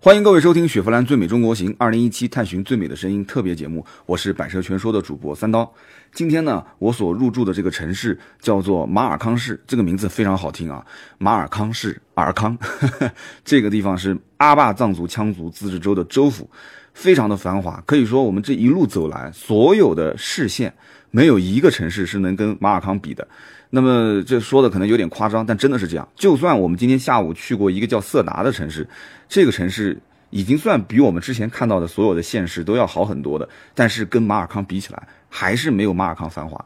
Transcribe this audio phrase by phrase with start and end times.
[0.00, 5.68] 欢迎各位收听雪佛兰最美中国行二零一七探寻最美的声音特别节目，我是百车全说的主播三刀。
[6.12, 10.86] 今天呢，我所入住的这个城市叫做马尔康市，这个名字非常好听啊，
[11.18, 12.56] 马尔康市，尔康，
[13.44, 16.48] 这个地方是阿坝藏族羌族自治州的州府，
[16.94, 20.72] 非常的繁华，可以说我们这一路走来，所有的市县
[21.10, 23.26] 没有一个城市是能跟马尔康比的。
[23.70, 26.08] 那么这说的可能有点夸张，但真的是这样。
[26.16, 28.88] 就算我们今天下午去过一个叫色达的城市，
[29.28, 29.98] 这个城市
[30.30, 36.62] 已经算比我们之前看到的所有的县市都要好很多的，但是跟马尔康比起来，还是没有马尔康繁华。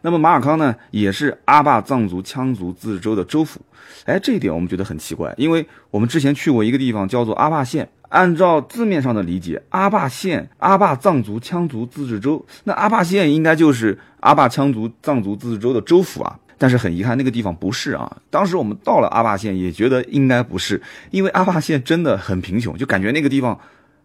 [0.00, 3.60] 那么马尔康呢，也是阿坝藏族羌族自治州的州府。
[4.04, 16.38] 哎，这一点我们觉得很奇怪，因为我们之前去过一个地方叫做阿坝县，按照字面上的理解，阿坝县阿坝藏族羌族自治州，那阿坝县应该就是阿坝羌族藏族自治州的州府啊。
[16.58, 18.16] 但是很遗憾，那个地方不是啊。
[18.30, 23.58] 当时我们到了阿坝县，也觉得应该不是，因为阿坝县真的很贫穷，就感觉那个地方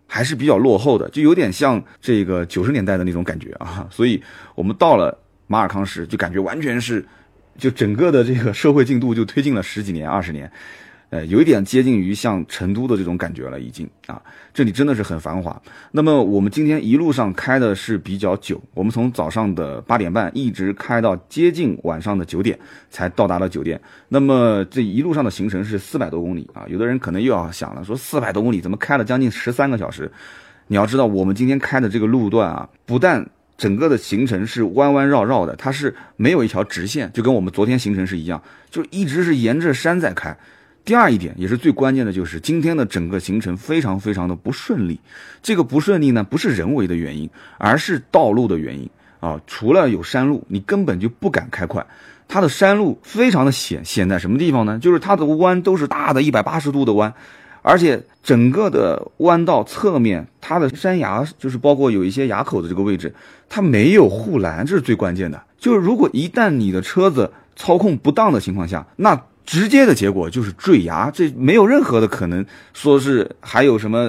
[0.07, 3.87] 还是比较落后的，就有点像这个九十年代的那种感觉啊。
[3.89, 4.21] 所以
[4.55, 7.05] 我们到了马尔康市，就感觉完全是，
[7.57, 10.51] 就整个的这个社会进度就推进了十几年、二十年。
[11.11, 14.21] 呃，有一点接近于像成都的这种感觉了，已经啊，
[14.53, 15.61] 这里真的是很繁华。
[15.91, 22.57] 那么我们今天一路上开的是比较久，我们从早上的八点半一直开到接近晚上的九点
[22.89, 23.79] 才到达了酒店。
[24.07, 30.09] 那么这一路上的行程是四百多公里啊，有的人可能又要想了，说四百多公里怎么开了将近十三个小时？
[30.67, 40.37] 你要知道，我们今天开的这个路段啊，不但整个的行程是弯弯绕绕的，它是没有一条直线，就跟我们昨天行程是一样，就一直是沿着山在开。
[40.83, 44.99] 第二一点也是最关键的，就是今天的整个行程非常非常的不顺利。
[45.43, 49.39] 这个不顺利呢，不是人为的原因，而是道路的原因啊。
[49.45, 51.85] 除了有山路，你根本就不敢开快。
[52.27, 54.79] 它的山路非常的险，险在什么地方呢？
[54.79, 57.13] 就是它的弯都是大的一百八十度的弯，
[57.61, 63.13] 而且整个的弯道侧面，它的山崖就是包括有一些崖口的这个位置，
[63.49, 65.43] 它没有护栏，这是最关键的。
[65.59, 69.21] 就是如果一旦你的车子操控不当的情况下，那
[69.51, 74.07] 直接的结果就是坠崖，这没有任何的可能，说是还有什么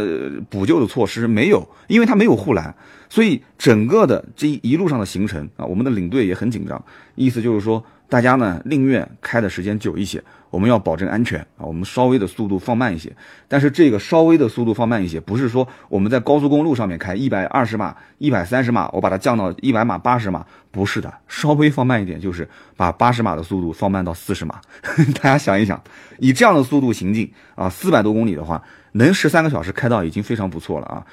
[0.49, 2.73] 补救的措施没有，因为它没有护栏，
[3.09, 6.81] 所以整个的这一路上的行程啊，我们的领队也很紧张，
[7.17, 7.85] 意思就是说。
[8.12, 13.11] 大家呢宁愿开的时间久一些，我们要保证安全啊，我们稍微的速度放慢一些。
[13.49, 22.47] 但是这个稍微的速度放慢一些，不是说我们在高速公路上面开一百二十码、一百三十码，我把它降到一百码、八十码，不是的，稍微放慢一点，就是
[22.77, 24.61] 把八十码的速度放慢到四十码。
[25.17, 25.83] 大家想一想，
[26.19, 28.62] 以这样的速度行进啊，四百多公里的话，
[28.93, 31.06] 能十三个小时开到已经非常不错了啊。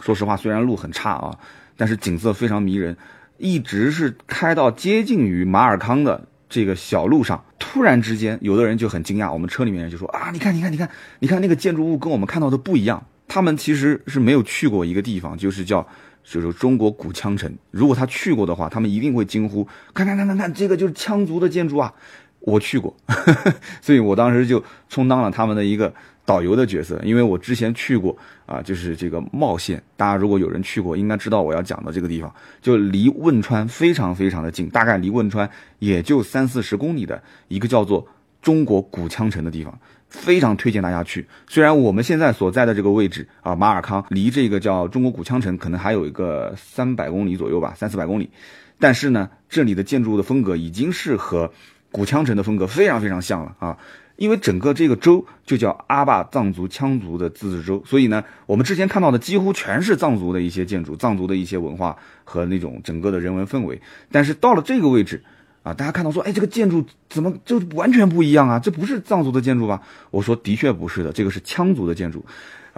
[0.00, 1.36] 说实话，虽然路很差啊，
[1.76, 2.96] 但是景色非常迷人，
[3.36, 6.26] 一直是开到接近于马尔康的。
[6.48, 9.32] 这个小路上，突然之间，有的人就很惊讶。
[9.32, 10.88] 我们车里面人就说：“啊，你看，你看，你看，
[11.18, 15.86] 你看那个建筑物跟我们看到的不一样。”他们其实是没有去过一个地方，就是叫，
[16.24, 17.54] 就是中国古羌城。
[17.70, 21.92] 如果他去过的话，他们一定会惊呼：“看看看看看，这个就是羌族的建筑啊！”
[22.40, 22.96] 我去过，
[23.82, 25.92] 所以我当时就充当了他们的一个。
[26.28, 32.30] 导游的角色，因为我之前去过啊，就是这个茂县，大家如果有人去过，应该知道我要讲的这个地方，
[32.60, 38.06] 就离汶川非常非常的近，大概离汶川也就三四十公里的一个叫做
[38.42, 39.80] 中国古羌城的地方，
[40.10, 41.26] 非常推荐大家去。
[41.48, 48.28] 虽然我们现在所在的这个位置啊，马尔康离这个叫中国古羌城可能还有一个三百公里左右吧，三四百公里，
[48.78, 51.50] 但是呢，这里的建筑物的风格已经是和
[51.90, 53.78] 古羌城的风格非常非常像了啊。
[54.18, 63.80] 因为整个这个州就叫阿坝藏族羌族的自治州，所以呢，我们之前看到的几乎全是藏族的一些建筑、藏族的一些文化和那种整个的人文氛围。
[64.10, 65.22] 但是到了这个位置，
[65.62, 68.58] 啊，大家看到说，哎，这个建筑怎么就完全不一样啊？
[68.58, 69.80] 这不是藏族的建筑吧？
[70.10, 72.26] 我说，的确不是的，这个是羌族的建筑。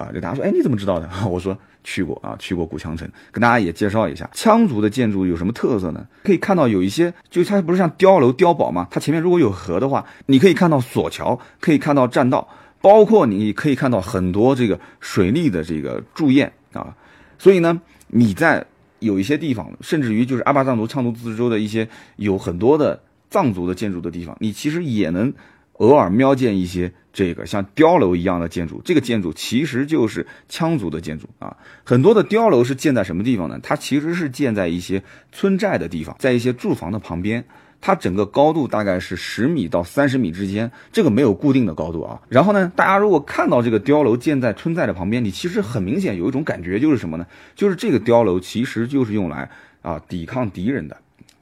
[0.01, 1.09] 啊，就大家说，哎，你怎么知道的？
[1.29, 6.07] 我说去过啊，去过古羌城，跟大家也介绍一下羌族的建筑有什么特色呢？
[6.25, 8.89] 可以看到有一些，就它不是像碉楼、碉堡吗？
[8.91, 12.49] 它前面如果有河的话，你可以看到索桥，可以看到栈道，
[12.81, 16.97] 包括你可以看到很多这个水利的这个筑堰啊。
[17.39, 18.65] 所以呢，你在
[19.01, 21.87] 有一些地方，甚至于就是阿坝藏族羌族自治州的一些
[22.17, 25.33] 有很多的藏族的建筑的地方，你其实也能。
[25.81, 31.57] 偶尔瞄见一些这个像碉楼一样的建筑，这个建筑其实就是羌族的建筑啊。
[31.85, 33.59] 很多的碉楼是建在什么地方呢？
[33.63, 35.03] 它其实是建在一些
[35.33, 37.45] 村寨的地方，在一些住房的旁边。
[37.83, 42.21] 它整个高度大概是十米到三十米之间，这个没有固定的高度啊。
[42.29, 47.27] 然后呢，大家如果看到这个碉楼建在村寨的旁边，你其实很明显有一种感觉，就是什么呢？
[47.55, 50.97] 就是这个碉楼其实就是用来啊抵抗敌人的。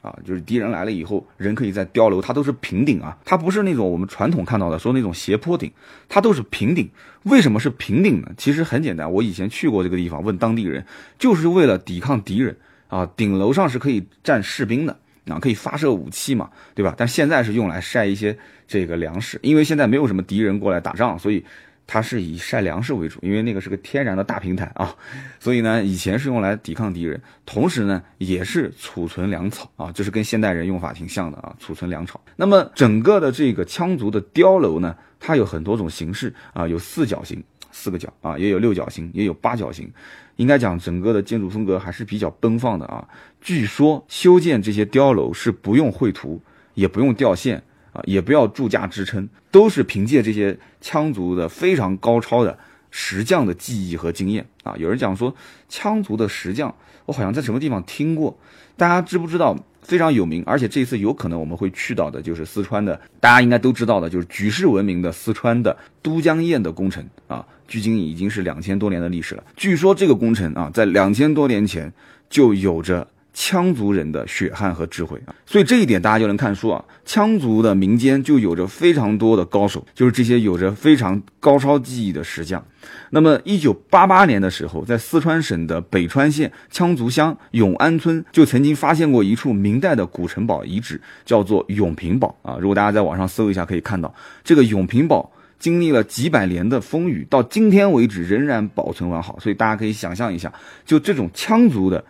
[0.09, 5.71] 啊，就是敌人来了以后，人可以在碉楼，它都是平顶啊，它不是那种我们传统看到的说那种斜坡顶，
[6.09, 6.89] 它都是平顶。
[7.25, 8.31] 为什么是平顶呢？
[8.37, 10.85] 其实很简单，我以前去过这个地方，问当地人，
[11.19, 12.57] 就是为了抵抗敌人
[12.89, 13.05] 啊。
[13.17, 14.97] 顶楼上是可以站士兵的
[15.27, 16.95] 啊，可以发射武器嘛，对吧？
[16.97, 21.45] 但现在是用来晒一些这个粮食，因为现在没有什么敌人过来打仗，所以。
[21.91, 24.95] 它是以晒粮食为主，因为那个是个天然的大平台啊，
[25.41, 32.21] 所以呢，以前是用来抵抗敌人，同时呢，也是储存粮草啊，这是跟现代人用法挺像的啊，储存粮草。
[32.37, 37.43] 那么整个的这个羌族的碉楼呢，它有很多种形式啊，有四角形，
[37.73, 39.91] 四个角啊，也有六角形，也有八角形，
[40.37, 43.09] 应该讲整个的建筑风格还是比较奔放的啊。
[43.41, 46.39] 据说修建这些碉楼是不用绘图，
[46.75, 47.63] 也不用掉线。
[48.05, 52.59] 也不要铸架支撑，都是凭借这些羌族的非常高超的
[52.91, 54.75] 石匠的技艺和经验啊。
[54.79, 55.35] 有人讲说，
[55.71, 56.75] 羌族的石匠，
[57.07, 58.39] 我好像在什么地方听过，
[58.77, 59.57] 大家知不知道？
[59.81, 69.45] 非常有名，而且这次有可能我们会去到的，就是四川的，大家应该都知道的，就是举世闻名的四川的都江堰的工程啊，距今已经是两千多年的历史了。
[69.57, 71.91] 据说这个工程啊，在两千多年前
[72.29, 73.09] 就有着。
[73.35, 82.65] 羌族人的血汗和智慧啊，所以这一点大家就能看出啊，羌族的民间就有着非常多的高手，就是这些有着非常高超技艺的石匠。
[83.11, 92.57] 那么，一九八八年的时候，在四川省的北川县羌族乡永安村，就曾经发现过一处明代的古城堡遗址，叫做永平堡啊。
[92.61, 99.39] 如果大家在网上搜一下，可以看到这个永平堡经历了几百年的风雨，到今天为止仍然保存完好。
[99.39, 100.53] 所以大家可以想象一下，
[100.85, 102.05] 就这种羌族的。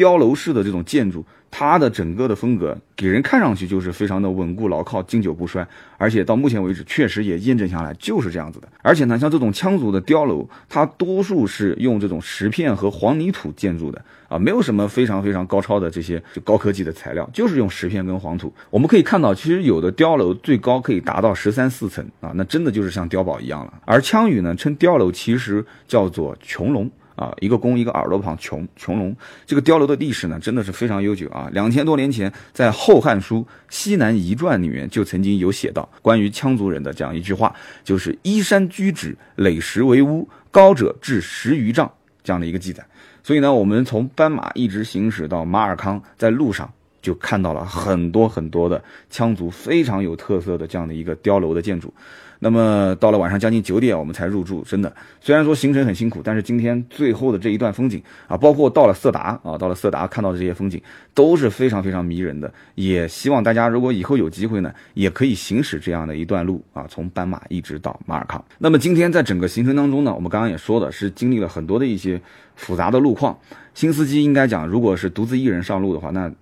[0.00, 5.66] 碉楼式的这种建筑，它的整个的风格给人看上去就是非常的稳固牢靠、经久不衰，
[5.98, 8.68] 而且到目前为止确实也验证下来就是这样子的。
[8.82, 18.52] 而且呢，像这种羌族的碉楼，它多数是用这种石片和黄泥土建筑的啊，没有什么非常非常高超的这些就高科技的材料，就是用石片跟黄土。
[18.70, 23.74] 我们可以看到，其实有的碉楼最高可以达到十三四层啊，那真的就是像碉堡一样了。
[23.84, 26.90] 而羌语呢，称碉楼其实叫做穹隆。
[27.20, 29.14] 啊，一个弓，一个耳朵旁，穹穹隆。
[29.44, 31.50] 这个碉楼的历史呢，真的是非常悠久啊。
[31.52, 41.92] 两千多年前，在《后汉书·西南遗传》里面就曾经有写到关于羌族人的这样一句话，就是“依山居止，垒石为屋，高者至十余丈”
[42.24, 42.82] 这样的一个记载。
[43.22, 46.72] 所以呢，我们从斑马一直行驶到马尔康，在路上
[47.02, 48.82] 就看到了很多很多的
[49.12, 51.92] 羌族非常有特色的这样的一个碉楼的建筑。
[52.42, 54.64] 那么到了晚上将近九点，我们才入住。
[54.64, 60.80] 真的，虽然说行程很辛苦，但是今天最后的这一段风景啊，包括到了色达啊，到了色达看到的这些风景
[61.14, 62.52] 都是非常非常迷人的。
[62.74, 68.42] 也希望大家如果以后有机会呢，也可以行驶这样的一段路啊，从斑马一直到马尔康。
[68.58, 72.20] 那么今天在整个行程当中呢，我们刚刚也说的是经历了很多的一些
[72.56, 73.38] 复杂的路况。
[73.74, 76.32] 新司机应该讲，如果是独自一人上路的话，那。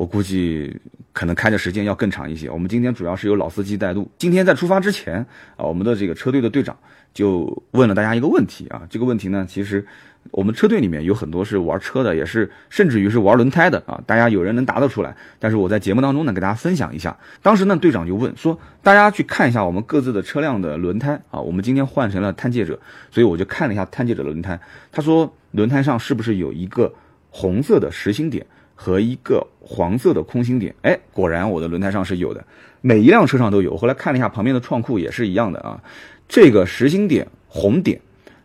[0.00, 0.74] 我估计
[1.12, 2.48] 可能开的时间要更长一些。
[2.48, 4.10] 我们今天主要是由老司机带路。
[4.16, 5.16] 今天在出发之前
[5.58, 6.74] 啊，我们的这个车队的队长
[7.12, 8.80] 就问了大家一个问题啊。
[8.88, 9.86] 这个问题呢，其实
[10.30, 14.02] 我们车队里面有很多是玩车的，也是甚至于是玩轮胎的啊。
[14.06, 17.14] 大家有人能答得出来，但是我在节目当中呢，给大家分享一下。
[17.42, 21.38] 当时呢，队长就问说，大家去看一下我们各自的车辆的轮胎啊。
[21.38, 22.80] 我们今天换成了探界者，
[23.10, 24.58] 所以我就看了一下探界者的轮胎。
[24.90, 26.90] 他说，轮胎上是不是有一个
[27.28, 28.46] 红色的实心点？
[28.82, 32.42] 和一个黄色的空心点，哎，果然我的轮胎上是有的，
[32.80, 33.76] 每一辆车上都有。
[33.76, 35.78] 后来看了一下旁边的创库也是一样的啊。
[36.26, 38.00] 这个实心点红点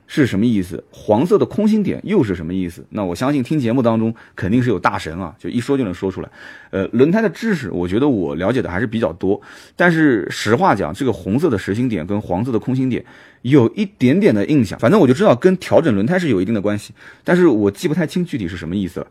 [0.08, 0.84] 是什么意思？
[0.92, 2.86] 黄色的空心点又是什么意思？
[2.90, 6.30] 那我相信听节目当中肯定是有大神啊，就一说就能说出来。
[6.70, 9.42] 呃，轮胎的知识，我觉得我了解的还是比较多。
[9.78, 13.06] 但是实话讲，这个红色的实心点跟黄色的空心点
[13.44, 19.08] 有一点点的印象，反正我就知道跟调整轮胎是有一定的关系，但是我记不太清具体是什么意思了。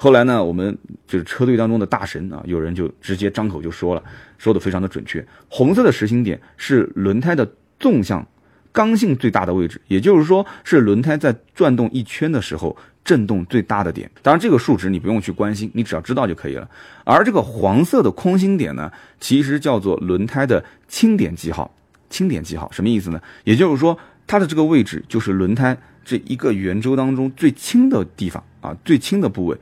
[0.00, 0.78] 后来呢，我们
[1.08, 4.02] 就是车队当中的大神啊，有人就直接张口就说了，
[4.38, 5.26] 说的非常的准确。
[5.48, 7.50] 红色的实心点是轮胎的
[7.80, 8.24] 纵向
[8.70, 14.08] 刚性最大的位置，也就是说是轮胎在转动一圈的时候震动最大的点。
[14.22, 16.70] 当然，这个数值你不用去关心，你只要知道就可以了。
[17.02, 21.74] 而这个黄色的空心点呢，其实叫做轮胎的轻点记号。
[22.08, 23.20] 轻点记号什么意思呢？
[23.42, 29.58] 也就是说，它的这个位置就是轮胎这一个圆周当中最轻的地方啊，最轻的部位。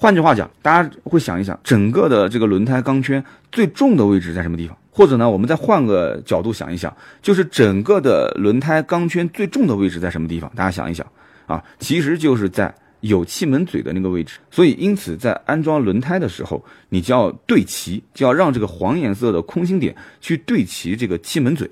[0.00, 4.74] 换句话讲，大家会想一想，整个的这个轮胎钢圈最重的位置在什么地方？
[4.90, 10.50] 或者呢，我们再换个角度想一想，就是整个的轮胎钢圈最重的位置在什么地方？
[10.56, 11.06] 大家想一想
[11.44, 14.38] 啊，其实就是在有气门嘴的那个位置。
[14.50, 21.70] 所以，因此在安装轮胎的时候，你就要对齐，就要让这个黄颜色的空心点去对齐这个气门嘴，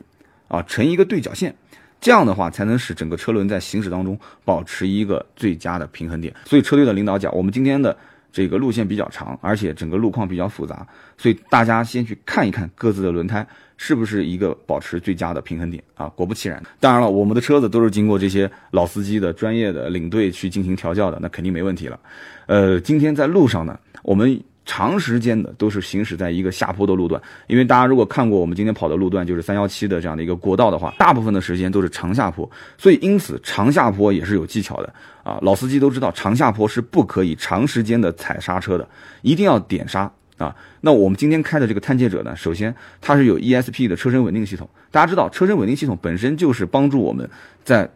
[0.48, 1.54] 啊，成一个对角线。
[1.98, 6.34] 这样的话，才能使整个车轮在行驶当中保持一个最佳的平衡点。
[6.44, 7.96] 所以，车队的领导讲，我们今天的。
[8.32, 16.08] 这个路线比较长，而且整个路况比较复杂，所以大家先去看一看各自的轮胎是不是一个保持最佳的平衡点啊。
[16.16, 21.98] 果不其然，当然了，我们的车子都是经过这些老司机的专业的领队去进行调教的，那肯定没问题了。
[22.46, 24.40] 呃，今天在路上呢，我们。
[24.68, 34.92] 长时间的都是行驶在一个下坡的路段，因为大家如果看过我们今天跑的路段，就是三幺七的这样的一个国道的话，大部分的时间都是长下坡，所以因此长下坡也是有技巧的
[35.24, 35.38] 啊。
[35.40, 38.86] 老司机都知道，长下坡是不可以长时间的踩刹车的，
[39.22, 40.54] 一定要点刹啊。
[40.82, 47.26] 那我们今天开的这个探界者呢，首先它是有 ESP 的车身稳定系统，大家知道车身稳定系统本身就是帮助我们
[47.64, 47.88] 在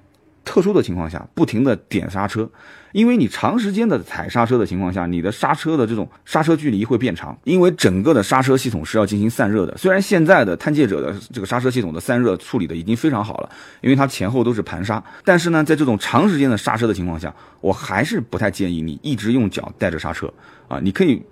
[0.45, 2.49] 特殊的情况下不停的点刹车。
[2.93, 9.75] 因为你长时间的踩刹车的情况下，你的刹车的这种刹车距离会变长，因为整个的刹车系统是要进行散热的。
[9.79, 13.49] 虽然现在的探界者的这个刹车系统的散热处理的已经非常好了，
[13.81, 20.31] 因为它前后都是盘刹，但是呢，在这种长时间的刹车的情况下，我还是不太建议你一直用脚带着刹车
[20.69, 20.79] 啊。
[20.83, 21.23] 你可以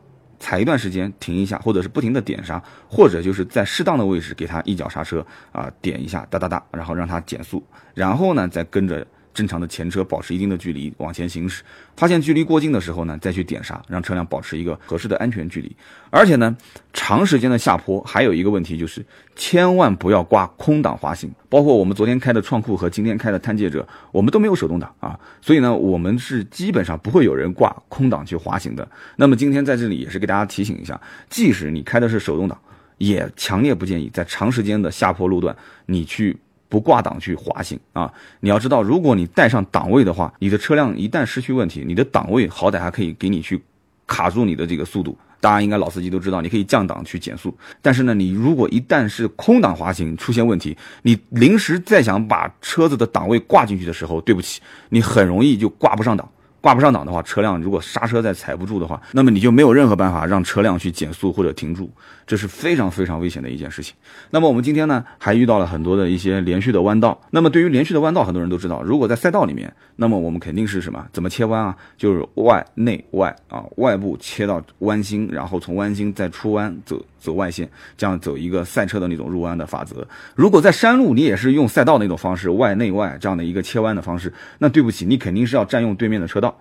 [0.41, 7.63] 踩一段时间停一下，或者是不停的点刹，或者就是在适当的位置给它一脚刹车啊，点一下哒哒哒，然后让它减速，
[7.95, 9.07] 然后呢再跟着。
[9.33, 11.63] 正常的前车保持一定的距离往前行驶，
[11.97, 15.75] 发现距离过近的时候呢，再去点刹，让车辆保持一个合适的安全距离。
[16.11, 16.57] 而且呢，
[16.93, 19.05] 长时间的下坡还有一个问题就是，
[19.37, 21.31] 千万不要挂空挡滑行。
[21.49, 28.87] 包括我们昨天开的创酷和今天开的探界者，我们都没有手动挡啊，所以呢，我们是基本上不会有人挂空挡去滑行的。
[29.17, 32.59] 那么今天在这里也是给大家提醒一下，即使你开的是手动挡，
[32.99, 35.57] 也强烈不建议在长时间的下坡路段
[35.87, 36.37] 你去。
[36.71, 38.11] 不挂档去滑行啊！
[38.39, 43.61] 你要知道，如果你带上档位的话，你的车辆一旦失去问题，你的档位好歹还可以给你去
[44.07, 45.19] 卡住你的这个速度。
[45.41, 47.53] 大家应该老司机都知道，你可以降档去减速。
[47.83, 54.61] 但是呢，你如果一旦是空档滑行出现问题，你临时再想把车子的档位挂进去的时候，对不起，
[54.91, 56.29] 你很容易就挂不上档。
[56.63, 61.91] 挂不上档的话，车辆如果刹车再踩不住的话，那么你就没有任何办法让车辆去减速或者停住，
[62.31, 63.93] 这是非常非常危险的一件事情。
[64.31, 67.21] 那么我们今天呢，还遇到了很多的一些连续的弯道。
[67.31, 71.05] 那么对于连续的弯道，很多人都知道，如果在赛道里面，那么我们肯定是什么？
[71.13, 71.77] 怎么切弯啊？
[71.97, 80.07] 就是外内外啊，外部切到弯心，然后从弯心再出弯走走外线，这样走一个赛车的那种入弯的法则。
[80.37, 86.57] 如果在山路，你也是用赛道那种方式，外内外这样的一个切弯的方式，那对不起，你肯定是要占用对面的车道。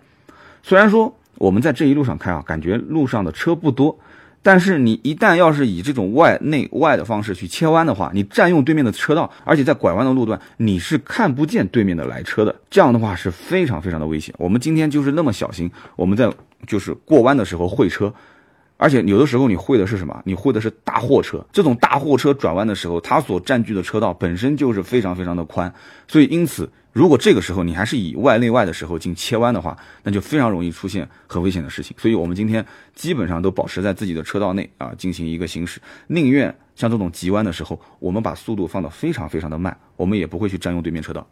[0.63, 3.95] 虽然说我们在这一路上开啊，感觉路上的车不多，
[4.41, 14.33] 但是你一旦要是以这种外内外的方式去切弯的话，你占用对面的车道，而且在拐弯的路段，你是看不见对面的来车的，这样的话是非常非常的危险。
[14.37, 16.31] 我们今天就是那么小心，我们在
[16.65, 18.13] 就是过弯的时候会车，
[18.79, 20.19] 而且有的时候你会的是什么？
[20.23, 25.71] 你会的是大货车，这种大货车转弯的时候，它所占据的车道本身就是非常非常的宽，
[26.07, 26.67] 所以因此。
[26.91, 31.95] 如果这个时候你还是以外内外的时候进切弯的话，那就非常容易出现很危险的事情。
[31.99, 41.25] 所以我们今天基本上都保持在自己的车道内啊进行一个行驶，宁愿像这种急弯的时候，我们把速度放得非常非常的慢，我们也不会去占用对面车道。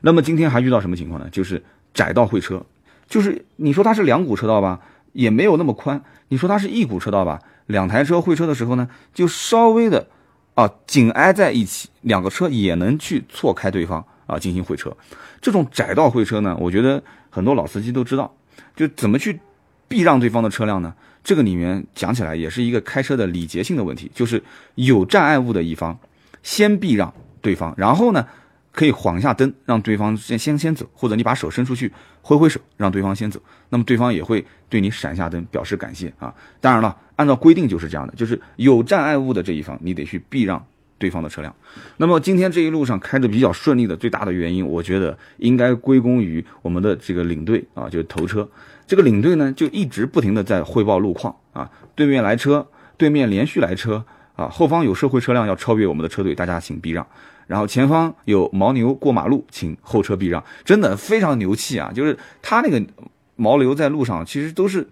[0.00, 1.28] 那么今天还遇到什么情况呢？
[1.30, 2.64] 就是窄道会车，
[3.06, 4.80] 就是你说它是两股车道吧，
[5.14, 10.06] 也没有那么宽；你说它是一股车道吧，两台车会车的时候呢，就稍微的
[10.54, 14.04] 啊紧挨在一起，两个车也能去错开对方。
[14.26, 14.90] 啊，进行会车，
[15.38, 18.34] 这种窄道会车呢，我觉得很多老司机都知道，
[18.74, 19.38] 就怎么去
[19.86, 20.94] 避让对方的车辆呢？
[21.22, 24.42] 这个里面讲起来也是一个开车的礼节性的问题，就是
[24.76, 25.98] 有障碍物的一方
[26.42, 28.26] 先避让对方，然后呢
[28.74, 31.90] 可以晃一下灯，让对方先先先走，或者你把手伸出去
[32.20, 33.40] 挥挥手，让对方先走，
[33.70, 36.34] 那么对方也会对你闪下灯表示感谢啊。
[36.60, 40.62] 当然了，按照规定就是这样的，就是有障碍物的这一方，你得去避让。
[40.96, 41.54] 对方的车辆，
[41.96, 48.48] 那么今天这一路上开的比较顺利的最大的原因，我觉得应该归功于我们的这个领队啊，就是头车。
[48.86, 52.66] 这个领队呢，就一直不停的在汇报路况啊，对面来车，
[52.96, 54.02] 对面连续来车
[54.34, 57.06] 啊，后方有社会车辆要超越我们的车队，大家请避让。
[57.46, 60.42] 然后前方有牦牛过马路，请后车避让。
[60.64, 62.80] 真的非常牛气啊，就是他那个
[63.36, 64.88] 牦牛在路上其实都是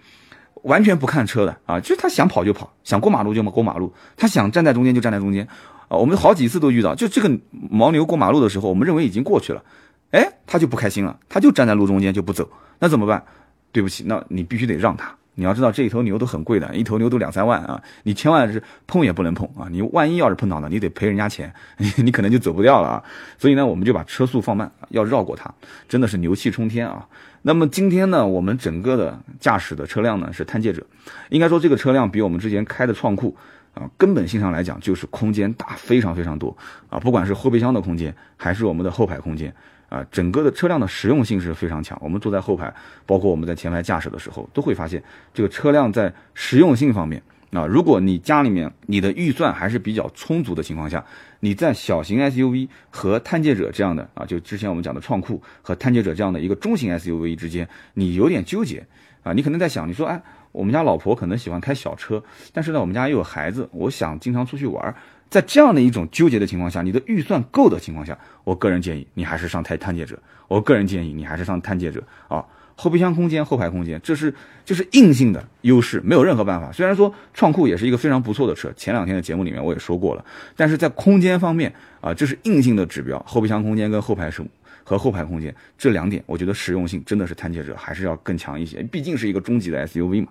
[0.62, 5.46] 完全不看车的啊，就是他想跑就跑，想过马路就过马路，他想站在中间就站在中间
[5.88, 5.96] 啊。
[5.96, 7.28] 我们好几次都遇到，就这个
[7.70, 9.64] 牦牛过马路的时候，我们认为已经过去了，
[10.10, 13.24] 哎，他就不开心了，他就站在路中间就不走，那怎么办？
[13.72, 15.16] 对不起，那你必须得让他。
[15.34, 21.52] 你要知道这一头牛都很贵的，一头牛都两三万啊，你千万是碰也不能碰啊，你万一要是碰到了，你得赔人家钱，
[22.04, 23.02] 你可能就走不掉了啊。
[23.38, 25.52] 所以呢，我们就把车速放慢，要绕过它，
[25.88, 27.06] 真的是牛气冲天啊。
[27.42, 30.86] 那么今天呢，我们整个的驾驶的车辆呢是探界者，
[31.30, 33.36] 应该说这个车辆比我们之前开的创酷。
[33.74, 36.54] 啊，根本性上来讲，就是空间大非常非常多
[36.90, 37.00] 啊！
[37.00, 39.50] 不管是后备箱的空间，还是我们的后排空间
[39.92, 41.98] 啊，整个的车辆的实用性是非常强。
[42.02, 42.72] 我们坐在后排，
[43.04, 45.02] 包括我们在前排驾驶的时候，都会发现
[45.34, 47.22] 这个车辆在实用性方面
[47.52, 51.04] 啊，如果你家里面你的预算还是比较充足的情况下，
[51.40, 58.82] 你在小型 SUV 和探界者这样的啊，就之前我们讲的创酷和探界者这样的一个中型 SUV 之间，你有点纠结
[59.22, 59.34] 啊。
[59.34, 60.22] 你可能在想，你说哎，
[60.52, 64.94] 我们家老婆可能喜欢开小车，但是呢，我们家又有孩子，我想经常出去玩。
[65.32, 70.18] 在这样的一种纠结的情况下，你的预算够的情况下，我个人建议你还是上探探界者。
[70.46, 72.44] 我个人建议你还是上探界者啊，
[72.76, 76.70] 后备箱空间、后排空间，这是就是硬性的优势，没有任何办法。
[76.70, 80.22] 虽然说创酷也是一个非常不错的车，前两天的节目里面我也说过了，
[80.54, 81.72] 但是在空间方面
[82.02, 84.44] 啊，这是硬性的指标，后备箱空间跟后排是
[84.84, 90.28] 和后排空间这两点，我觉得实用性真的是探界者还是要更强一些，毕竟是一个中级的 SUV 嘛。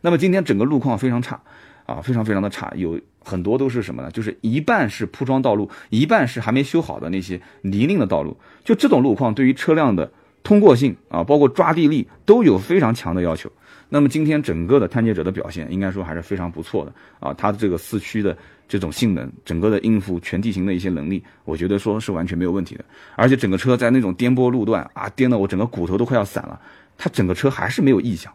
[0.00, 1.40] 那么今天整个路况非常差。
[1.86, 4.10] 啊，非常非常的差，有很多都是什么呢？
[4.10, 8.36] 就是一半是铺装道路，一半是还没修好的那些泥泞的道路。
[8.64, 10.10] 就这种路况，对于车辆的
[10.42, 13.50] 通过性啊，包括抓地力都有非常强的要求。
[13.88, 17.34] 那么今天整个的探界者的表现，应该说还是非常不错的啊。
[17.34, 18.36] 它的这个四驱的
[18.68, 22.84] 这种性能，整个的应付全地形的一些能力，我觉得说是完全没有问题的。
[23.16, 26.60] 而且整个车在那种颠簸路段啊，颠得我整个骨头都快要散了，
[26.96, 28.32] 它整个车还是没有异响。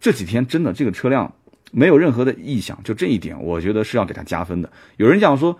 [0.00, 1.32] 这几天真的这个车辆。
[1.72, 4.70] 没有任何的异响，就这一点，我觉得是要给它加分的。
[4.96, 5.58] 有人讲说，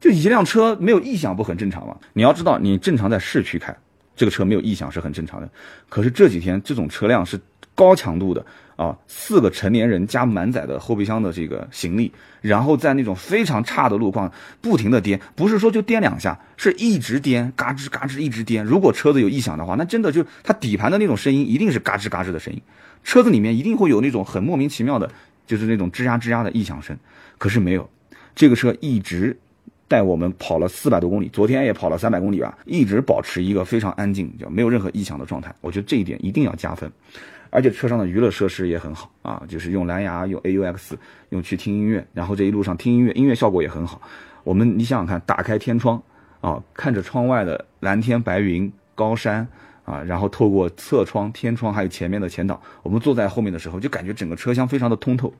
[0.00, 1.96] 就一辆车没有异响不很正常吗？
[2.12, 3.74] 你要知道，你正常在市区开，
[4.14, 5.48] 这个车没有异响是很正常的。
[5.88, 7.40] 可是这几天这种车辆是
[7.74, 12.10] 高强度的啊，四个成年人加满载的后备箱的这个行李，
[12.40, 18.64] 然后在那种非常差的路况不停的颠，不是说就颠两下，是一直颠，嘎吱嘎吱一直颠。
[18.64, 22.60] 如果车子有异响的话，那真的就它底盘的那种声音一定是嘎吱嘎吱的声音，
[23.04, 25.10] 车子里面一定会有那种很莫名其妙的。
[25.46, 26.96] 就是那种吱呀吱呀的异响声，
[27.38, 27.88] 可是没有，
[28.34, 29.36] 这个车一直
[29.88, 35.54] 带我们跑了四百多公里，昨天也跑了三百公里吧，一直保持一个非常安静，就没有任何异响的状态。
[35.60, 36.90] 我觉得这一点一定要加分，
[37.50, 40.94] 而且车上的娱乐设施也很好啊，就是用蓝牙、用 AUX、
[41.30, 44.00] 用去听音乐，然后这一路上听音乐，音乐效果也很好。
[44.42, 46.02] 我们你想想看，打开天窗
[46.40, 49.46] 啊，看着窗外的蓝天白云、高山。
[49.86, 55.32] 啊，然后透过侧窗、天窗，还有前面的前挡，我们坐在后面的时候，就感觉整个车厢非常的通透。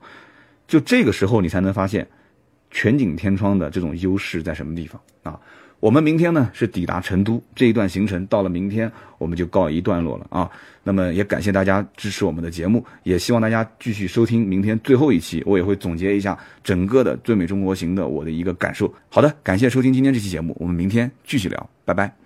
[0.69, 2.07] 就这个时候，你才能发现
[2.71, 5.39] 全景天窗的这种优势在什么地方啊？
[5.79, 10.51] 我们明天呢是抵达成都这一段行程，到了明天我们就告一段落了啊。
[10.83, 18.93] 那么也感谢大家支持我们的节目，也希望大家继续收听明天最后一期，我也会总结一下整个的最美中国行的我的一个感受。
[19.11, 22.26] 好的，感谢收听今天这期节目，我们明天继续聊，拜拜。